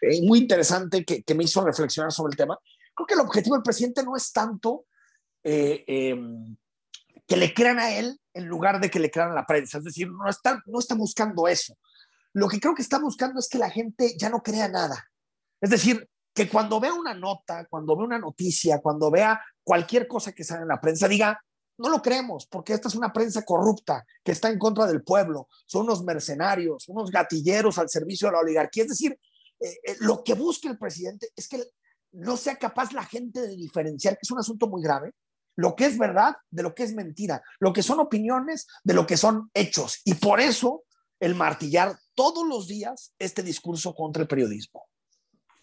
eh, 0.00 0.22
muy 0.22 0.38
interesante 0.38 1.04
que, 1.04 1.22
que, 1.22 1.34
me 1.34 1.44
hizo 1.44 1.62
reflexionar 1.62 2.10
sobre 2.10 2.30
el 2.30 2.38
tema. 2.38 2.58
Creo 2.94 3.06
que 3.06 3.14
el 3.14 3.20
objetivo 3.20 3.54
del 3.54 3.62
presidente 3.62 4.02
no 4.02 4.16
es 4.16 4.32
tanto 4.32 4.86
em, 5.44 6.56
que 7.28 7.36
le 7.36 7.52
crean 7.52 7.78
a 7.78 7.94
él 7.94 8.18
en 8.32 8.46
lugar 8.46 8.80
de 8.80 8.90
que 8.90 8.98
le 8.98 9.10
crean 9.10 9.30
a 9.30 9.34
la 9.34 9.46
prensa. 9.46 9.78
Es 9.78 9.84
decir, 9.84 10.10
no 10.10 10.28
está, 10.28 10.62
no 10.66 10.78
está 10.78 10.94
buscando 10.94 11.46
eso. 11.46 11.78
Lo 12.32 12.48
que 12.48 12.58
creo 12.58 12.74
que 12.74 12.82
está 12.82 12.98
buscando 12.98 13.38
es 13.38 13.48
que 13.48 13.58
la 13.58 13.70
gente 13.70 14.16
ya 14.18 14.30
no 14.30 14.42
crea 14.42 14.68
nada. 14.68 15.08
Es 15.60 15.70
decir, 15.70 16.08
que 16.34 16.48
cuando 16.48 16.80
vea 16.80 16.94
una 16.94 17.12
nota, 17.12 17.66
cuando 17.68 17.94
vea 17.96 18.06
una 18.06 18.18
noticia, 18.18 18.80
cuando 18.80 19.10
vea 19.10 19.40
cualquier 19.62 20.08
cosa 20.08 20.32
que 20.32 20.42
sale 20.42 20.62
en 20.62 20.68
la 20.68 20.80
prensa, 20.80 21.06
diga, 21.06 21.38
no 21.76 21.90
lo 21.90 22.00
creemos, 22.00 22.46
porque 22.46 22.72
esta 22.72 22.88
es 22.88 22.94
una 22.94 23.12
prensa 23.12 23.44
corrupta 23.44 24.04
que 24.24 24.32
está 24.32 24.48
en 24.48 24.58
contra 24.58 24.86
del 24.86 25.02
pueblo, 25.02 25.48
son 25.66 25.82
unos 25.82 26.02
mercenarios, 26.02 26.88
unos 26.88 27.10
gatilleros 27.10 27.78
al 27.78 27.88
servicio 27.88 28.28
de 28.28 28.32
la 28.32 28.40
oligarquía. 28.40 28.84
Es 28.84 28.90
decir, 28.90 29.18
eh, 29.60 29.78
eh, 29.84 29.96
lo 30.00 30.24
que 30.24 30.34
busca 30.34 30.68
el 30.68 30.78
presidente 30.78 31.28
es 31.36 31.46
que 31.46 31.62
no 32.12 32.36
sea 32.36 32.56
capaz 32.56 32.92
la 32.92 33.04
gente 33.04 33.40
de 33.42 33.54
diferenciar, 33.54 34.14
que 34.14 34.22
es 34.22 34.30
un 34.30 34.38
asunto 34.38 34.66
muy 34.66 34.82
grave, 34.82 35.12
lo 35.58 35.74
que 35.74 35.86
es 35.86 35.98
verdad 35.98 36.36
de 36.50 36.62
lo 36.62 36.72
que 36.72 36.84
es 36.84 36.94
mentira, 36.94 37.42
lo 37.58 37.72
que 37.72 37.82
son 37.82 37.98
opiniones 37.98 38.68
de 38.84 38.94
lo 38.94 39.08
que 39.08 39.16
son 39.16 39.50
hechos. 39.54 40.00
Y 40.04 40.14
por 40.14 40.40
eso 40.40 40.84
el 41.18 41.34
martillar 41.34 41.98
todos 42.14 42.46
los 42.46 42.68
días 42.68 43.12
este 43.18 43.42
discurso 43.42 43.92
contra 43.92 44.22
el 44.22 44.28
periodismo. 44.28 44.86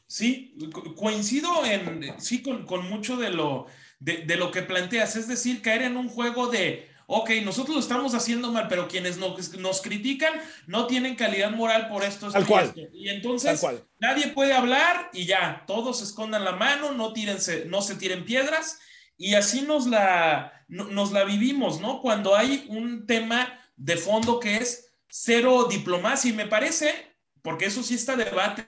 Sí, 0.06 0.58
coincido 0.98 1.64
en, 1.64 2.20
sí, 2.20 2.42
con, 2.42 2.66
con 2.66 2.90
mucho 2.90 3.16
de 3.16 3.32
lo, 3.32 3.68
de, 4.00 4.36
lo 4.36 4.52
que 4.52 4.64
planteas, 4.64 5.16
es 5.16 5.30
decir, 5.30 5.62
caer 5.62 5.84
en 5.84 5.96
un 5.96 6.10
juego 6.10 6.48
de, 6.48 6.90
ok, 7.08 7.30
nosotros 7.46 7.76
lo 7.76 7.82
estamos 7.82 8.14
haciendo 8.16 8.52
mal, 8.52 8.68
pero 8.68 8.90
quienes 8.90 9.18
nos, 9.18 9.58
nos 9.58 9.82
critican 9.82 10.34
no 10.68 10.88
tienen 10.88 11.16
calidad 11.16 11.52
moral 11.52 11.88
por 11.88 12.04
esto. 12.04 12.30
Tal 12.30 12.46
cual. 12.46 12.74
Y 12.92 13.08
entonces 13.08 13.66
nadie 14.00 14.28
puede 14.28 14.52
hablar 14.52 15.10
y 15.14 15.26
ya, 15.26 15.64
todos 15.66 16.02
escondan 16.02 16.44
la 16.44 16.52
mano, 16.52 16.92
no, 16.92 17.14
tírense, 17.14 17.64
no 17.64 17.82
se 17.82 17.96
tiren 17.96 18.26
piedras 18.26 18.80
y 19.18 19.36
así 19.36 19.62
nos 19.62 19.88
la, 19.88 20.66
nos 20.68 21.12
la 21.12 21.24
vivimos, 21.24 21.80
¿no? 21.80 22.02
Cuando 22.02 22.36
hay 22.36 22.66
un 22.70 23.06
tema 23.06 23.60
de 23.76 23.98
fondo 23.98 24.40
que 24.40 24.58
es 24.58 24.94
cero 25.10 25.68
diplomacia 25.70 26.30
y 26.30 26.34
me 26.34 26.48
parece, 26.48 27.16
porque 27.42 27.66
eso 27.66 27.84
sí 27.84 27.96
está 27.96 28.16
debate, 28.16 28.68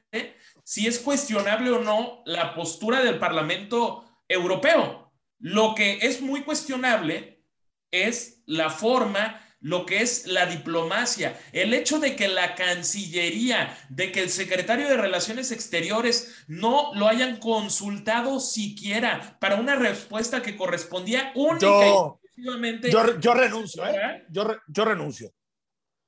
si 0.64 0.88
es 0.88 1.00
cuestionable 1.00 1.72
o 1.72 1.80
no 1.80 2.22
la 2.26 2.54
postura 2.54 3.02
del 3.02 3.20
Parlamento 3.20 4.06
Europeo 4.28 5.08
lo 5.40 5.76
que 5.76 6.00
es 6.02 6.22
muy 6.22 6.44
cuestionable 6.44 7.44
es 7.92 8.42
la 8.46 8.70
forma, 8.70 9.42
lo 9.60 9.86
que 9.86 10.02
es 10.02 10.28
la 10.28 10.46
diplomacia, 10.46 11.40
el 11.52 11.74
hecho 11.74 12.00
de 12.00 12.16
que 12.16 12.28
la 12.28 12.56
Cancillería, 12.56 13.76
de 13.90 14.12
que 14.12 14.22
el 14.22 14.30
secretario 14.30 14.88
de 14.88 14.98
Relaciones 14.98 15.52
Exteriores 15.52 16.44
no 16.48 16.94
lo 16.94 17.08
hayan 17.08 17.38
consultado 17.38 18.40
siquiera 18.40 19.38
para 19.40 19.56
una 19.56 19.76
respuesta 19.76 20.42
que 20.42 20.56
correspondía 20.56 21.32
única 21.36 22.18
yo, 22.38 23.20
yo, 23.20 23.34
renuncio, 23.34 23.86
¿eh? 23.88 24.26
Yo, 24.30 24.48
yo 24.68 24.86
renuncio. 24.86 25.34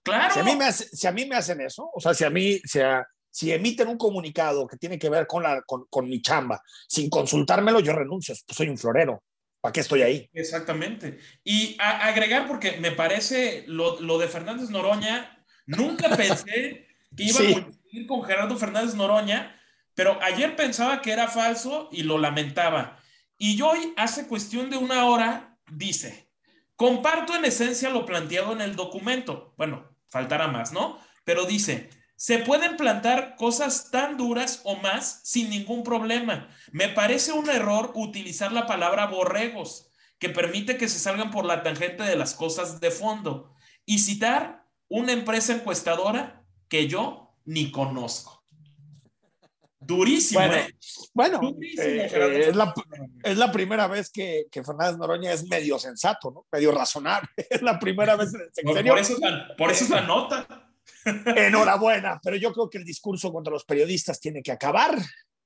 Claro. 0.04 0.34
Si 0.34 0.40
a, 0.40 0.44
mí 0.44 0.56
me 0.56 0.72
si 0.72 1.08
a 1.08 1.12
mí 1.12 1.26
me 1.26 1.36
hacen 1.36 1.60
eso, 1.62 1.90
o 1.94 2.00
sea, 2.00 2.14
si 2.14 2.24
a 2.24 2.30
mí, 2.30 2.60
sea, 2.60 3.06
si 3.30 3.52
emiten 3.52 3.88
un 3.88 3.98
comunicado 3.98 4.68
que 4.68 4.78
tiene 4.78 4.98
que 4.98 5.10
ver 5.10 5.28
con, 5.28 5.44
la, 5.44 5.62
con, 5.64 5.86
con 5.90 6.08
mi 6.08 6.22
chamba, 6.22 6.62
sin 6.88 7.10
consultármelo, 7.10 7.80
yo 7.80 7.94
renuncio, 7.94 8.36
pues 8.46 8.58
soy 8.58 8.70
un 8.70 8.78
florero. 8.78 9.24
¿Para 9.62 9.74
qué 9.74 9.82
estoy 9.82 10.02
ahí? 10.02 10.30
Exactamente. 10.34 11.20
Y 11.44 11.76
agregar, 11.80 12.48
porque 12.48 12.78
me 12.78 12.92
parece 12.92 13.66
lo, 13.68 14.00
lo, 14.00 14.18
de 14.18 14.28
Fernández 14.28 14.70
Noroña, 14.70 15.46
nunca 15.66 16.10
pensé 16.16 16.88
que 17.16 17.24
iba 17.24 17.40
a 17.40 17.54
coincidir 17.64 18.08
con 18.08 18.24
Gerardo 18.24 18.58
Fernández 18.58 18.96
Noroña, 18.96 19.60
pero 19.96 20.18
ayer 20.22 20.56
pensaba 20.56 21.02
que 21.02 21.12
era 21.12 21.28
falso 21.28 21.90
y 21.92 22.04
lo 22.04 22.18
lamentaba. 22.18 23.00
Y 23.38 23.62
hoy, 23.62 23.94
hace 23.98 24.28
cuestión 24.28 24.70
de 24.70 24.78
una 24.78 25.06
hora, 25.06 25.58
dice, 25.72 26.30
comparto 26.76 27.36
en 27.36 27.46
esencia 27.46 27.90
lo 27.90 28.06
planteado 28.06 28.54
en 28.54 28.62
el 28.62 28.76
documento. 28.76 29.54
Bueno, 29.58 29.90
faltará 30.08 30.48
más, 30.48 30.72
¿no? 30.72 31.00
Pero 31.26 31.46
dice, 31.46 31.90
se 32.20 32.40
pueden 32.40 32.76
plantar 32.76 33.38
cosas 33.38 33.92
tan 33.92 34.18
duras 34.18 34.60
o 34.66 34.76
más 34.76 35.22
sin 35.24 35.50
ningún 35.50 35.86
problema. 35.86 36.50
Me 36.74 36.90
parece 36.90 37.32
un 37.32 37.50
error 37.50 37.94
utilizar 37.96 38.52
la 38.52 38.68
palabra 38.68 39.08
borregos, 39.08 39.90
que 40.20 40.28
permite 40.28 40.76
que 40.76 40.90
se 40.90 41.00
salgan 41.00 41.32
por 41.32 41.46
la 41.46 41.64
tangente 41.64 42.04
de 42.04 42.18
las 42.18 42.34
cosas 42.34 42.82
de 42.82 42.92
fondo, 42.92 43.56
y 43.86 44.00
citar 44.00 44.66
una 44.90 45.14
empresa 45.14 45.54
encuestadora 45.54 46.44
que 46.68 46.90
yo 46.90 47.38
ni 47.46 47.72
conozco. 47.72 48.44
Durísimo. 49.80 50.42
Bueno, 51.14 51.40
¿eh? 51.42 51.56
eh, 51.78 52.10
eh, 52.12 52.46
es, 52.50 52.56
la, 52.58 52.74
es, 53.24 53.38
la, 53.38 53.50
primera 53.50 53.88
vez 53.88 54.12
que, 54.12 54.48
que, 54.52 54.62
Fernández 54.62 54.98
Noroña 54.98 55.32
es 55.32 55.48
medio 55.48 55.80
sensato, 55.80 56.32
¿no? 56.32 56.46
medio 56.52 56.74
razonable. 56.74 57.30
Es 57.50 57.62
la 57.62 57.80
primera 57.80 58.18
vez 58.18 58.34
en 58.34 58.42
el 58.68 58.86
Por, 58.86 59.00
eso, 59.00 59.16
por 59.58 59.72
eso 59.72 59.86
es 59.86 59.90
la 59.90 60.02
nota. 60.02 60.69
Enhorabuena, 61.06 62.20
pero 62.24 62.36
yo 62.36 62.52
creo 62.54 62.70
que 62.70 62.78
el 62.78 62.86
discurso 62.86 63.32
contra 63.32 63.54
los 63.54 63.66
periodistas 63.66 64.20
tiene 64.20 64.42
que 64.42 64.52
acabar. 64.52 64.98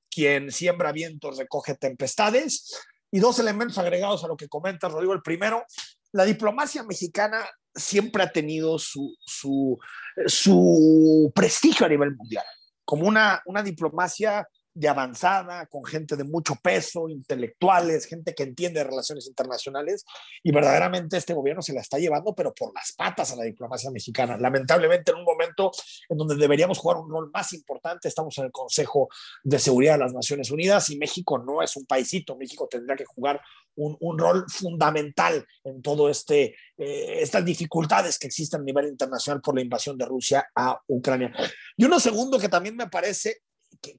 Quien 0.09 0.51
siembra 0.51 0.91
vientos 0.91 1.37
recoge 1.37 1.75
tempestades. 1.75 2.79
Y 3.11 3.19
dos 3.19 3.37
elementos 3.39 3.77
agregados 3.77 4.23
a 4.23 4.27
lo 4.27 4.35
que 4.35 4.47
comenta 4.47 4.89
Rodrigo. 4.89 5.13
El 5.13 5.21
primero, 5.21 5.63
la 6.11 6.25
diplomacia 6.25 6.83
mexicana 6.83 7.45
siempre 7.75 8.23
ha 8.23 8.31
tenido 8.31 8.77
su, 8.79 9.15
su, 9.25 9.77
su 10.25 11.31
prestigio 11.33 11.85
a 11.85 11.89
nivel 11.89 12.15
mundial, 12.15 12.45
como 12.85 13.07
una, 13.07 13.41
una 13.45 13.63
diplomacia 13.63 14.47
de 14.73 14.87
avanzada, 14.87 15.65
con 15.67 15.83
gente 15.85 16.15
de 16.15 16.23
mucho 16.23 16.55
peso, 16.55 17.07
intelectuales, 17.09 18.05
gente 18.05 18.33
que 18.33 18.43
entiende 18.43 18.83
relaciones 18.83 19.27
internacionales, 19.27 20.05
y 20.41 20.51
verdaderamente 20.51 21.17
este 21.17 21.33
gobierno 21.33 21.61
se 21.61 21.73
la 21.73 21.81
está 21.81 21.97
llevando, 21.97 22.33
pero 22.33 22.53
por 22.53 22.73
las 22.73 22.93
patas 22.93 23.31
a 23.31 23.35
la 23.35 23.43
diplomacia 23.43 23.91
mexicana. 23.91 24.37
Lamentablemente, 24.37 25.11
en 25.11 25.17
un 25.17 25.25
momento 25.25 25.71
en 26.09 26.17
donde 26.17 26.35
deberíamos 26.35 26.79
jugar 26.79 26.97
un 26.97 27.09
rol 27.09 27.29
más 27.31 27.53
importante, 27.53 28.07
estamos 28.07 28.37
en 28.37 28.45
el 28.45 28.51
Consejo 28.51 29.09
de 29.43 29.59
Seguridad 29.59 29.93
de 29.93 29.99
las 29.99 30.13
Naciones 30.13 30.51
Unidas 30.51 30.89
y 30.89 30.97
México 30.97 31.37
no 31.37 31.61
es 31.61 31.75
un 31.75 31.85
paisito, 31.85 32.35
México 32.35 32.67
tendría 32.69 32.95
que 32.95 33.05
jugar 33.05 33.41
un, 33.75 33.97
un 33.99 34.17
rol 34.17 34.45
fundamental 34.47 35.45
en 35.63 35.81
todo 35.81 36.09
este, 36.09 36.55
eh, 36.77 37.17
estas 37.21 37.43
dificultades 37.43 38.19
que 38.19 38.27
existen 38.27 38.61
a 38.61 38.63
nivel 38.63 38.87
internacional 38.87 39.41
por 39.41 39.55
la 39.55 39.61
invasión 39.61 39.97
de 39.97 40.05
Rusia 40.05 40.47
a 40.55 40.79
Ucrania. 40.87 41.33
Y 41.77 41.85
uno 41.85 41.99
segundo 41.99 42.39
que 42.39 42.49
también 42.49 42.75
me 42.75 42.87
parece 42.87 43.41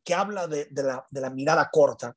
que, 0.05 0.15
habla 0.15 0.47
de, 0.47 0.69
la, 0.73 1.31
mirada 1.31 1.69
corta. 1.71 2.17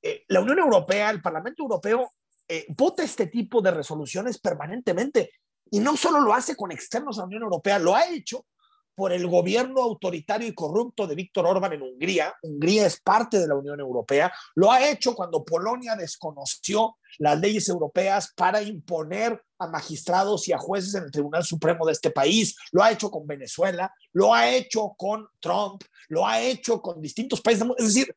Eh, 0.00 0.24
la 0.28 0.40
Unión 0.40 0.58
Europea, 0.58 1.10
el 1.10 1.20
Parlamento 1.20 1.62
Europeo, 1.62 2.12
eh, 2.48 2.66
vota 2.70 3.02
este 3.02 3.26
tipo 3.26 3.60
de 3.60 3.70
resoluciones 3.70 4.38
permanentemente 4.38 5.30
y 5.70 5.80
no 5.80 5.96
solo 5.96 6.20
lo 6.20 6.32
hace 6.32 6.56
con 6.56 6.72
externos 6.72 7.18
a 7.18 7.22
la 7.22 7.26
Unión 7.26 7.42
Europea, 7.42 7.78
lo 7.78 7.94
ha 7.94 8.08
hecho 8.08 8.46
por 8.94 9.12
el 9.12 9.28
gobierno 9.28 9.82
autoritario 9.82 10.48
y 10.48 10.54
corrupto 10.54 11.06
de 11.06 11.14
Víctor 11.14 11.46
Orban 11.46 11.72
en 11.72 11.82
Hungría. 11.82 12.34
Hungría 12.42 12.86
es 12.86 13.00
parte 13.00 13.38
de 13.38 13.46
la 13.46 13.54
Unión 13.54 13.78
Europea. 13.78 14.32
Lo 14.56 14.72
ha 14.72 14.88
hecho 14.88 15.14
cuando 15.14 15.44
Polonia 15.44 15.94
desconoció 15.94 16.96
las 17.18 17.38
leyes 17.38 17.68
europeas 17.68 18.32
para 18.34 18.60
imponer 18.60 19.40
a 19.58 19.66
magistrados 19.66 20.46
y 20.48 20.52
a 20.52 20.58
jueces 20.58 20.94
en 20.94 21.04
el 21.04 21.10
Tribunal 21.10 21.44
Supremo 21.44 21.86
de 21.86 21.92
este 21.92 22.10
país. 22.10 22.56
Lo 22.72 22.82
ha 22.82 22.92
hecho 22.92 23.10
con 23.10 23.26
Venezuela, 23.26 23.92
lo 24.12 24.34
ha 24.34 24.48
hecho 24.48 24.94
con 24.96 25.26
Trump, 25.40 25.82
lo 26.08 26.26
ha 26.26 26.40
hecho 26.40 26.80
con 26.80 27.00
distintos 27.00 27.40
países. 27.40 27.66
Es 27.76 27.86
decir, 27.86 28.14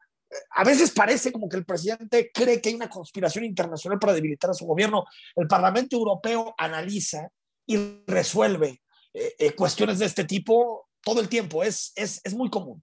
a 0.51 0.63
veces 0.63 0.91
parece 0.91 1.31
como 1.31 1.49
que 1.49 1.57
el 1.57 1.65
presidente 1.65 2.31
cree 2.33 2.61
que 2.61 2.69
hay 2.69 2.75
una 2.75 2.89
conspiración 2.89 3.43
internacional 3.43 3.99
para 3.99 4.13
debilitar 4.13 4.49
a 4.49 4.53
su 4.53 4.65
gobierno. 4.65 5.05
El 5.35 5.47
Parlamento 5.47 5.95
Europeo 5.97 6.53
analiza 6.57 7.29
y 7.65 8.03
resuelve 8.07 8.81
eh, 9.13 9.35
eh, 9.37 9.51
cuestiones 9.55 9.99
de 9.99 10.05
este 10.05 10.23
tipo 10.23 10.87
todo 11.03 11.19
el 11.19 11.29
tiempo, 11.29 11.63
es, 11.63 11.93
es, 11.95 12.21
es 12.23 12.33
muy 12.33 12.49
común. 12.49 12.81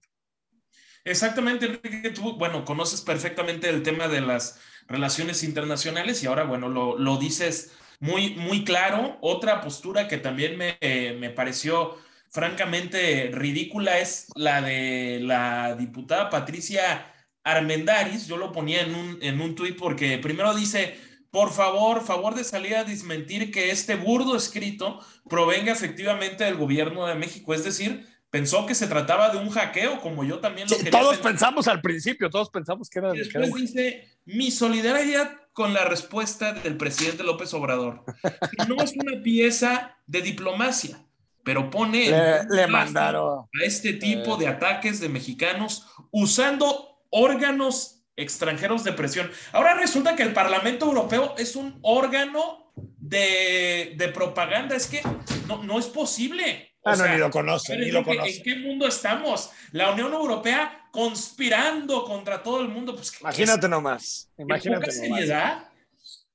Exactamente, 1.05 1.65
Enrique, 1.65 2.11
tú, 2.11 2.37
bueno, 2.37 2.65
conoces 2.65 3.01
perfectamente 3.01 3.69
el 3.69 3.81
tema 3.81 4.07
de 4.07 4.21
las 4.21 4.59
relaciones 4.87 5.43
internacionales 5.43 6.21
y 6.21 6.27
ahora, 6.27 6.43
bueno, 6.43 6.67
lo, 6.67 6.97
lo 6.97 7.17
dices 7.17 7.71
muy, 7.99 8.31
muy 8.35 8.63
claro. 8.63 9.17
Otra 9.21 9.61
postura 9.61 10.07
que 10.07 10.17
también 10.17 10.57
me, 10.57 10.77
eh, 10.81 11.15
me 11.19 11.29
pareció 11.29 11.97
francamente 12.29 13.31
ridícula 13.33 13.99
es 13.99 14.27
la 14.35 14.61
de 14.61 15.19
la 15.21 15.75
diputada 15.75 16.29
Patricia 16.29 17.13
Armendaris. 17.43 18.27
Yo 18.27 18.37
lo 18.37 18.51
ponía 18.51 18.81
en 18.81 18.95
un, 18.95 19.19
en 19.21 19.41
un 19.41 19.55
tuit 19.55 19.77
porque 19.77 20.17
primero 20.17 20.53
dice, 20.53 20.97
por 21.31 21.51
favor, 21.51 22.03
favor 22.03 22.35
de 22.35 22.43
salir 22.43 22.75
a 22.75 22.83
desmentir 22.83 23.51
que 23.51 23.71
este 23.71 23.95
burdo 23.95 24.35
escrito 24.35 24.99
provenga 25.29 25.71
efectivamente 25.71 26.43
del 26.43 26.55
gobierno 26.55 27.05
de 27.05 27.15
México. 27.15 27.53
Es 27.53 27.63
decir, 27.63 28.07
pensó 28.29 28.65
que 28.65 28.75
se 28.75 28.87
trataba 28.87 29.29
de 29.29 29.37
un 29.37 29.49
hackeo, 29.49 29.99
como 30.01 30.23
yo 30.23 30.39
también 30.39 30.67
lo 30.69 30.75
sí, 30.75 30.83
quería 30.83 30.99
Todos 30.99 31.15
pensar. 31.17 31.31
pensamos 31.31 31.67
al 31.67 31.81
principio, 31.81 32.29
todos 32.29 32.49
pensamos 32.49 32.89
que 32.89 32.99
era. 32.99 33.15
Y 33.15 33.19
después 33.19 33.43
que 33.43 33.49
era... 33.49 33.57
dice: 33.57 34.07
Mi 34.25 34.51
solidaridad 34.51 35.31
con 35.53 35.73
la 35.73 35.85
respuesta 35.85 36.53
del 36.53 36.77
presidente 36.77 37.23
López 37.23 37.53
Obrador. 37.53 38.03
Que 38.57 38.65
no 38.67 38.81
es 38.81 38.93
una 38.95 39.21
pieza 39.21 39.97
de 40.07 40.21
diplomacia, 40.21 40.99
pero 41.43 41.69
pone 41.69 42.09
le, 42.09 42.43
le 42.49 42.67
mandaron 42.67 43.39
a 43.39 43.65
este 43.65 43.93
tipo 43.93 44.35
eh. 44.35 44.39
de 44.39 44.47
ataques 44.47 44.99
de 44.99 45.09
mexicanos 45.09 45.87
usando 46.11 47.03
órganos 47.09 48.03
extranjeros 48.15 48.83
de 48.83 48.93
presión. 48.93 49.31
Ahora 49.51 49.75
resulta 49.75 50.15
que 50.15 50.23
el 50.23 50.33
Parlamento 50.33 50.85
Europeo 50.85 51.35
es 51.37 51.55
un 51.55 51.79
órgano 51.81 52.71
de, 52.75 53.93
de 53.97 54.07
propaganda. 54.09 54.75
Es 54.75 54.87
que 54.87 55.01
no, 55.47 55.63
no 55.63 55.79
es 55.79 55.87
posible. 55.87 56.73
O 56.89 56.93
ah, 56.93 56.95
sea, 56.95 57.07
no, 57.07 57.13
ni 57.13 57.19
lo 57.19 57.29
conoce, 57.29 57.77
ni 57.77 57.91
lo. 57.91 57.99
¿En 57.99 58.43
qué 58.43 58.55
mundo 58.57 58.87
estamos? 58.87 59.51
La 59.71 59.91
Unión 59.91 60.11
Europea 60.13 60.87
conspirando 60.91 62.03
contra 62.03 62.41
todo 62.41 62.61
el 62.61 62.67
mundo. 62.67 62.95
Pues, 62.95 63.13
imagínate 63.21 63.65
es? 63.65 63.69
nomás. 63.69 64.31
Imagínate 64.37 64.87
nomás. 64.87 64.95
seriedad? 64.95 65.69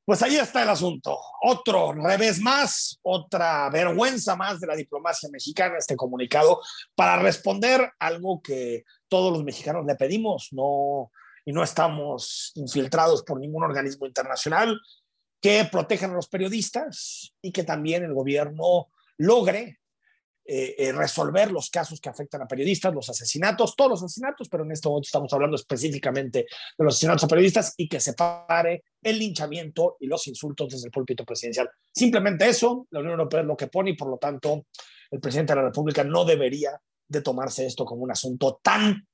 Pues 0.05 0.23
ahí 0.23 0.37
está 0.37 0.63
el 0.63 0.69
asunto. 0.69 1.19
Otro 1.43 1.93
revés 1.93 2.39
más, 2.41 2.99
otra 3.03 3.71
vergüenza 3.71 4.37
más 4.37 4.61
de 4.61 4.67
la 4.67 4.77
diplomacia 4.77 5.31
mexicana, 5.33 5.79
este 5.79 5.97
comunicado, 5.97 6.61
para 6.95 7.17
responder 7.17 7.91
algo 7.99 8.43
que 8.43 8.85
todos 9.09 9.33
los 9.33 9.43
mexicanos 9.45 9.87
le 9.87 9.97
pedimos. 9.97 10.49
No, 10.53 11.11
y 11.45 11.53
no 11.53 11.63
estamos 11.63 12.53
infiltrados 12.55 13.23
por 13.23 13.41
ningún 13.41 13.65
organismo 13.65 14.07
internacional, 14.07 14.79
que 15.41 15.67
protejan 15.71 16.13
a 16.13 16.15
los 16.15 16.29
periodistas 16.29 17.35
y 17.43 17.53
que 17.53 17.65
también 17.65 18.03
el 18.05 18.15
gobierno 18.15 18.89
logre 19.19 19.81
eh, 20.47 20.75
eh, 20.77 20.93
resolver 20.93 21.51
los 21.51 21.71
casos 21.71 21.99
que 22.01 22.11
afectan 22.11 22.43
a 22.43 22.47
periodistas, 22.47 22.93
los 22.93 23.09
asesinatos, 23.09 23.75
todos 23.75 23.93
los 23.93 24.03
asesinatos, 24.03 24.49
pero 24.51 24.65
en 24.65 24.73
este 24.73 24.89
momento 24.89 25.07
estamos 25.07 25.33
hablando 25.33 25.57
específicamente 25.57 26.41
de 26.77 26.85
los 26.85 26.95
asesinatos 26.95 27.25
a 27.25 27.29
periodistas 27.29 27.73
y 27.79 27.89
que 27.89 27.99
se 27.99 28.13
pare 28.13 28.85
el 29.03 29.19
linchamiento 29.19 29.97
y 30.01 30.07
los 30.07 30.27
insultos 30.27 30.71
desde 30.71 30.89
el 30.89 30.93
púlpito 30.93 31.25
presidencial. 31.25 31.71
Simplemente 31.91 32.47
eso, 32.47 32.87
la 32.91 33.01
Unión 33.01 33.13
Europea 33.13 33.41
es 33.41 33.47
lo 33.47 33.57
que 33.57 33.69
pone 33.69 33.91
y 33.91 33.97
por 33.97 34.09
lo 34.09 34.19
tanto 34.19 34.67
el 35.11 35.19
presidente 35.19 35.55
de 35.55 35.61
la 35.61 35.67
República 35.69 36.05
no 36.05 36.27
debería 36.27 36.79
de 37.09 37.23
tomarse 37.23 37.65
esto 37.65 37.87
como 37.87 38.03
un 38.03 38.11
asunto 38.11 38.61
tan 38.63 39.07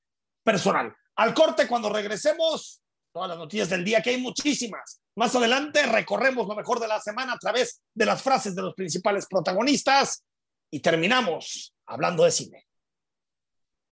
personal. 0.43 0.93
Al 1.15 1.33
corte, 1.33 1.65
cuando 1.65 1.87
regresemos, 1.87 2.81
todas 3.13 3.29
las 3.29 3.37
noticias 3.37 3.69
del 3.69 3.85
día, 3.85 4.01
que 4.01 4.09
hay 4.09 4.21
muchísimas. 4.21 5.01
Más 5.15 5.33
adelante 5.35 5.83
recorremos 5.83 6.45
lo 6.45 6.55
mejor 6.55 6.81
de 6.81 6.89
la 6.89 6.99
semana 6.99 7.33
a 7.33 7.39
través 7.39 7.81
de 7.93 8.05
las 8.05 8.21
frases 8.21 8.53
de 8.53 8.63
los 8.63 8.73
principales 8.73 9.27
protagonistas 9.29 10.23
y 10.71 10.79
terminamos 10.79 11.75
hablando 11.85 12.23
de 12.23 12.31
cine. 12.31 12.67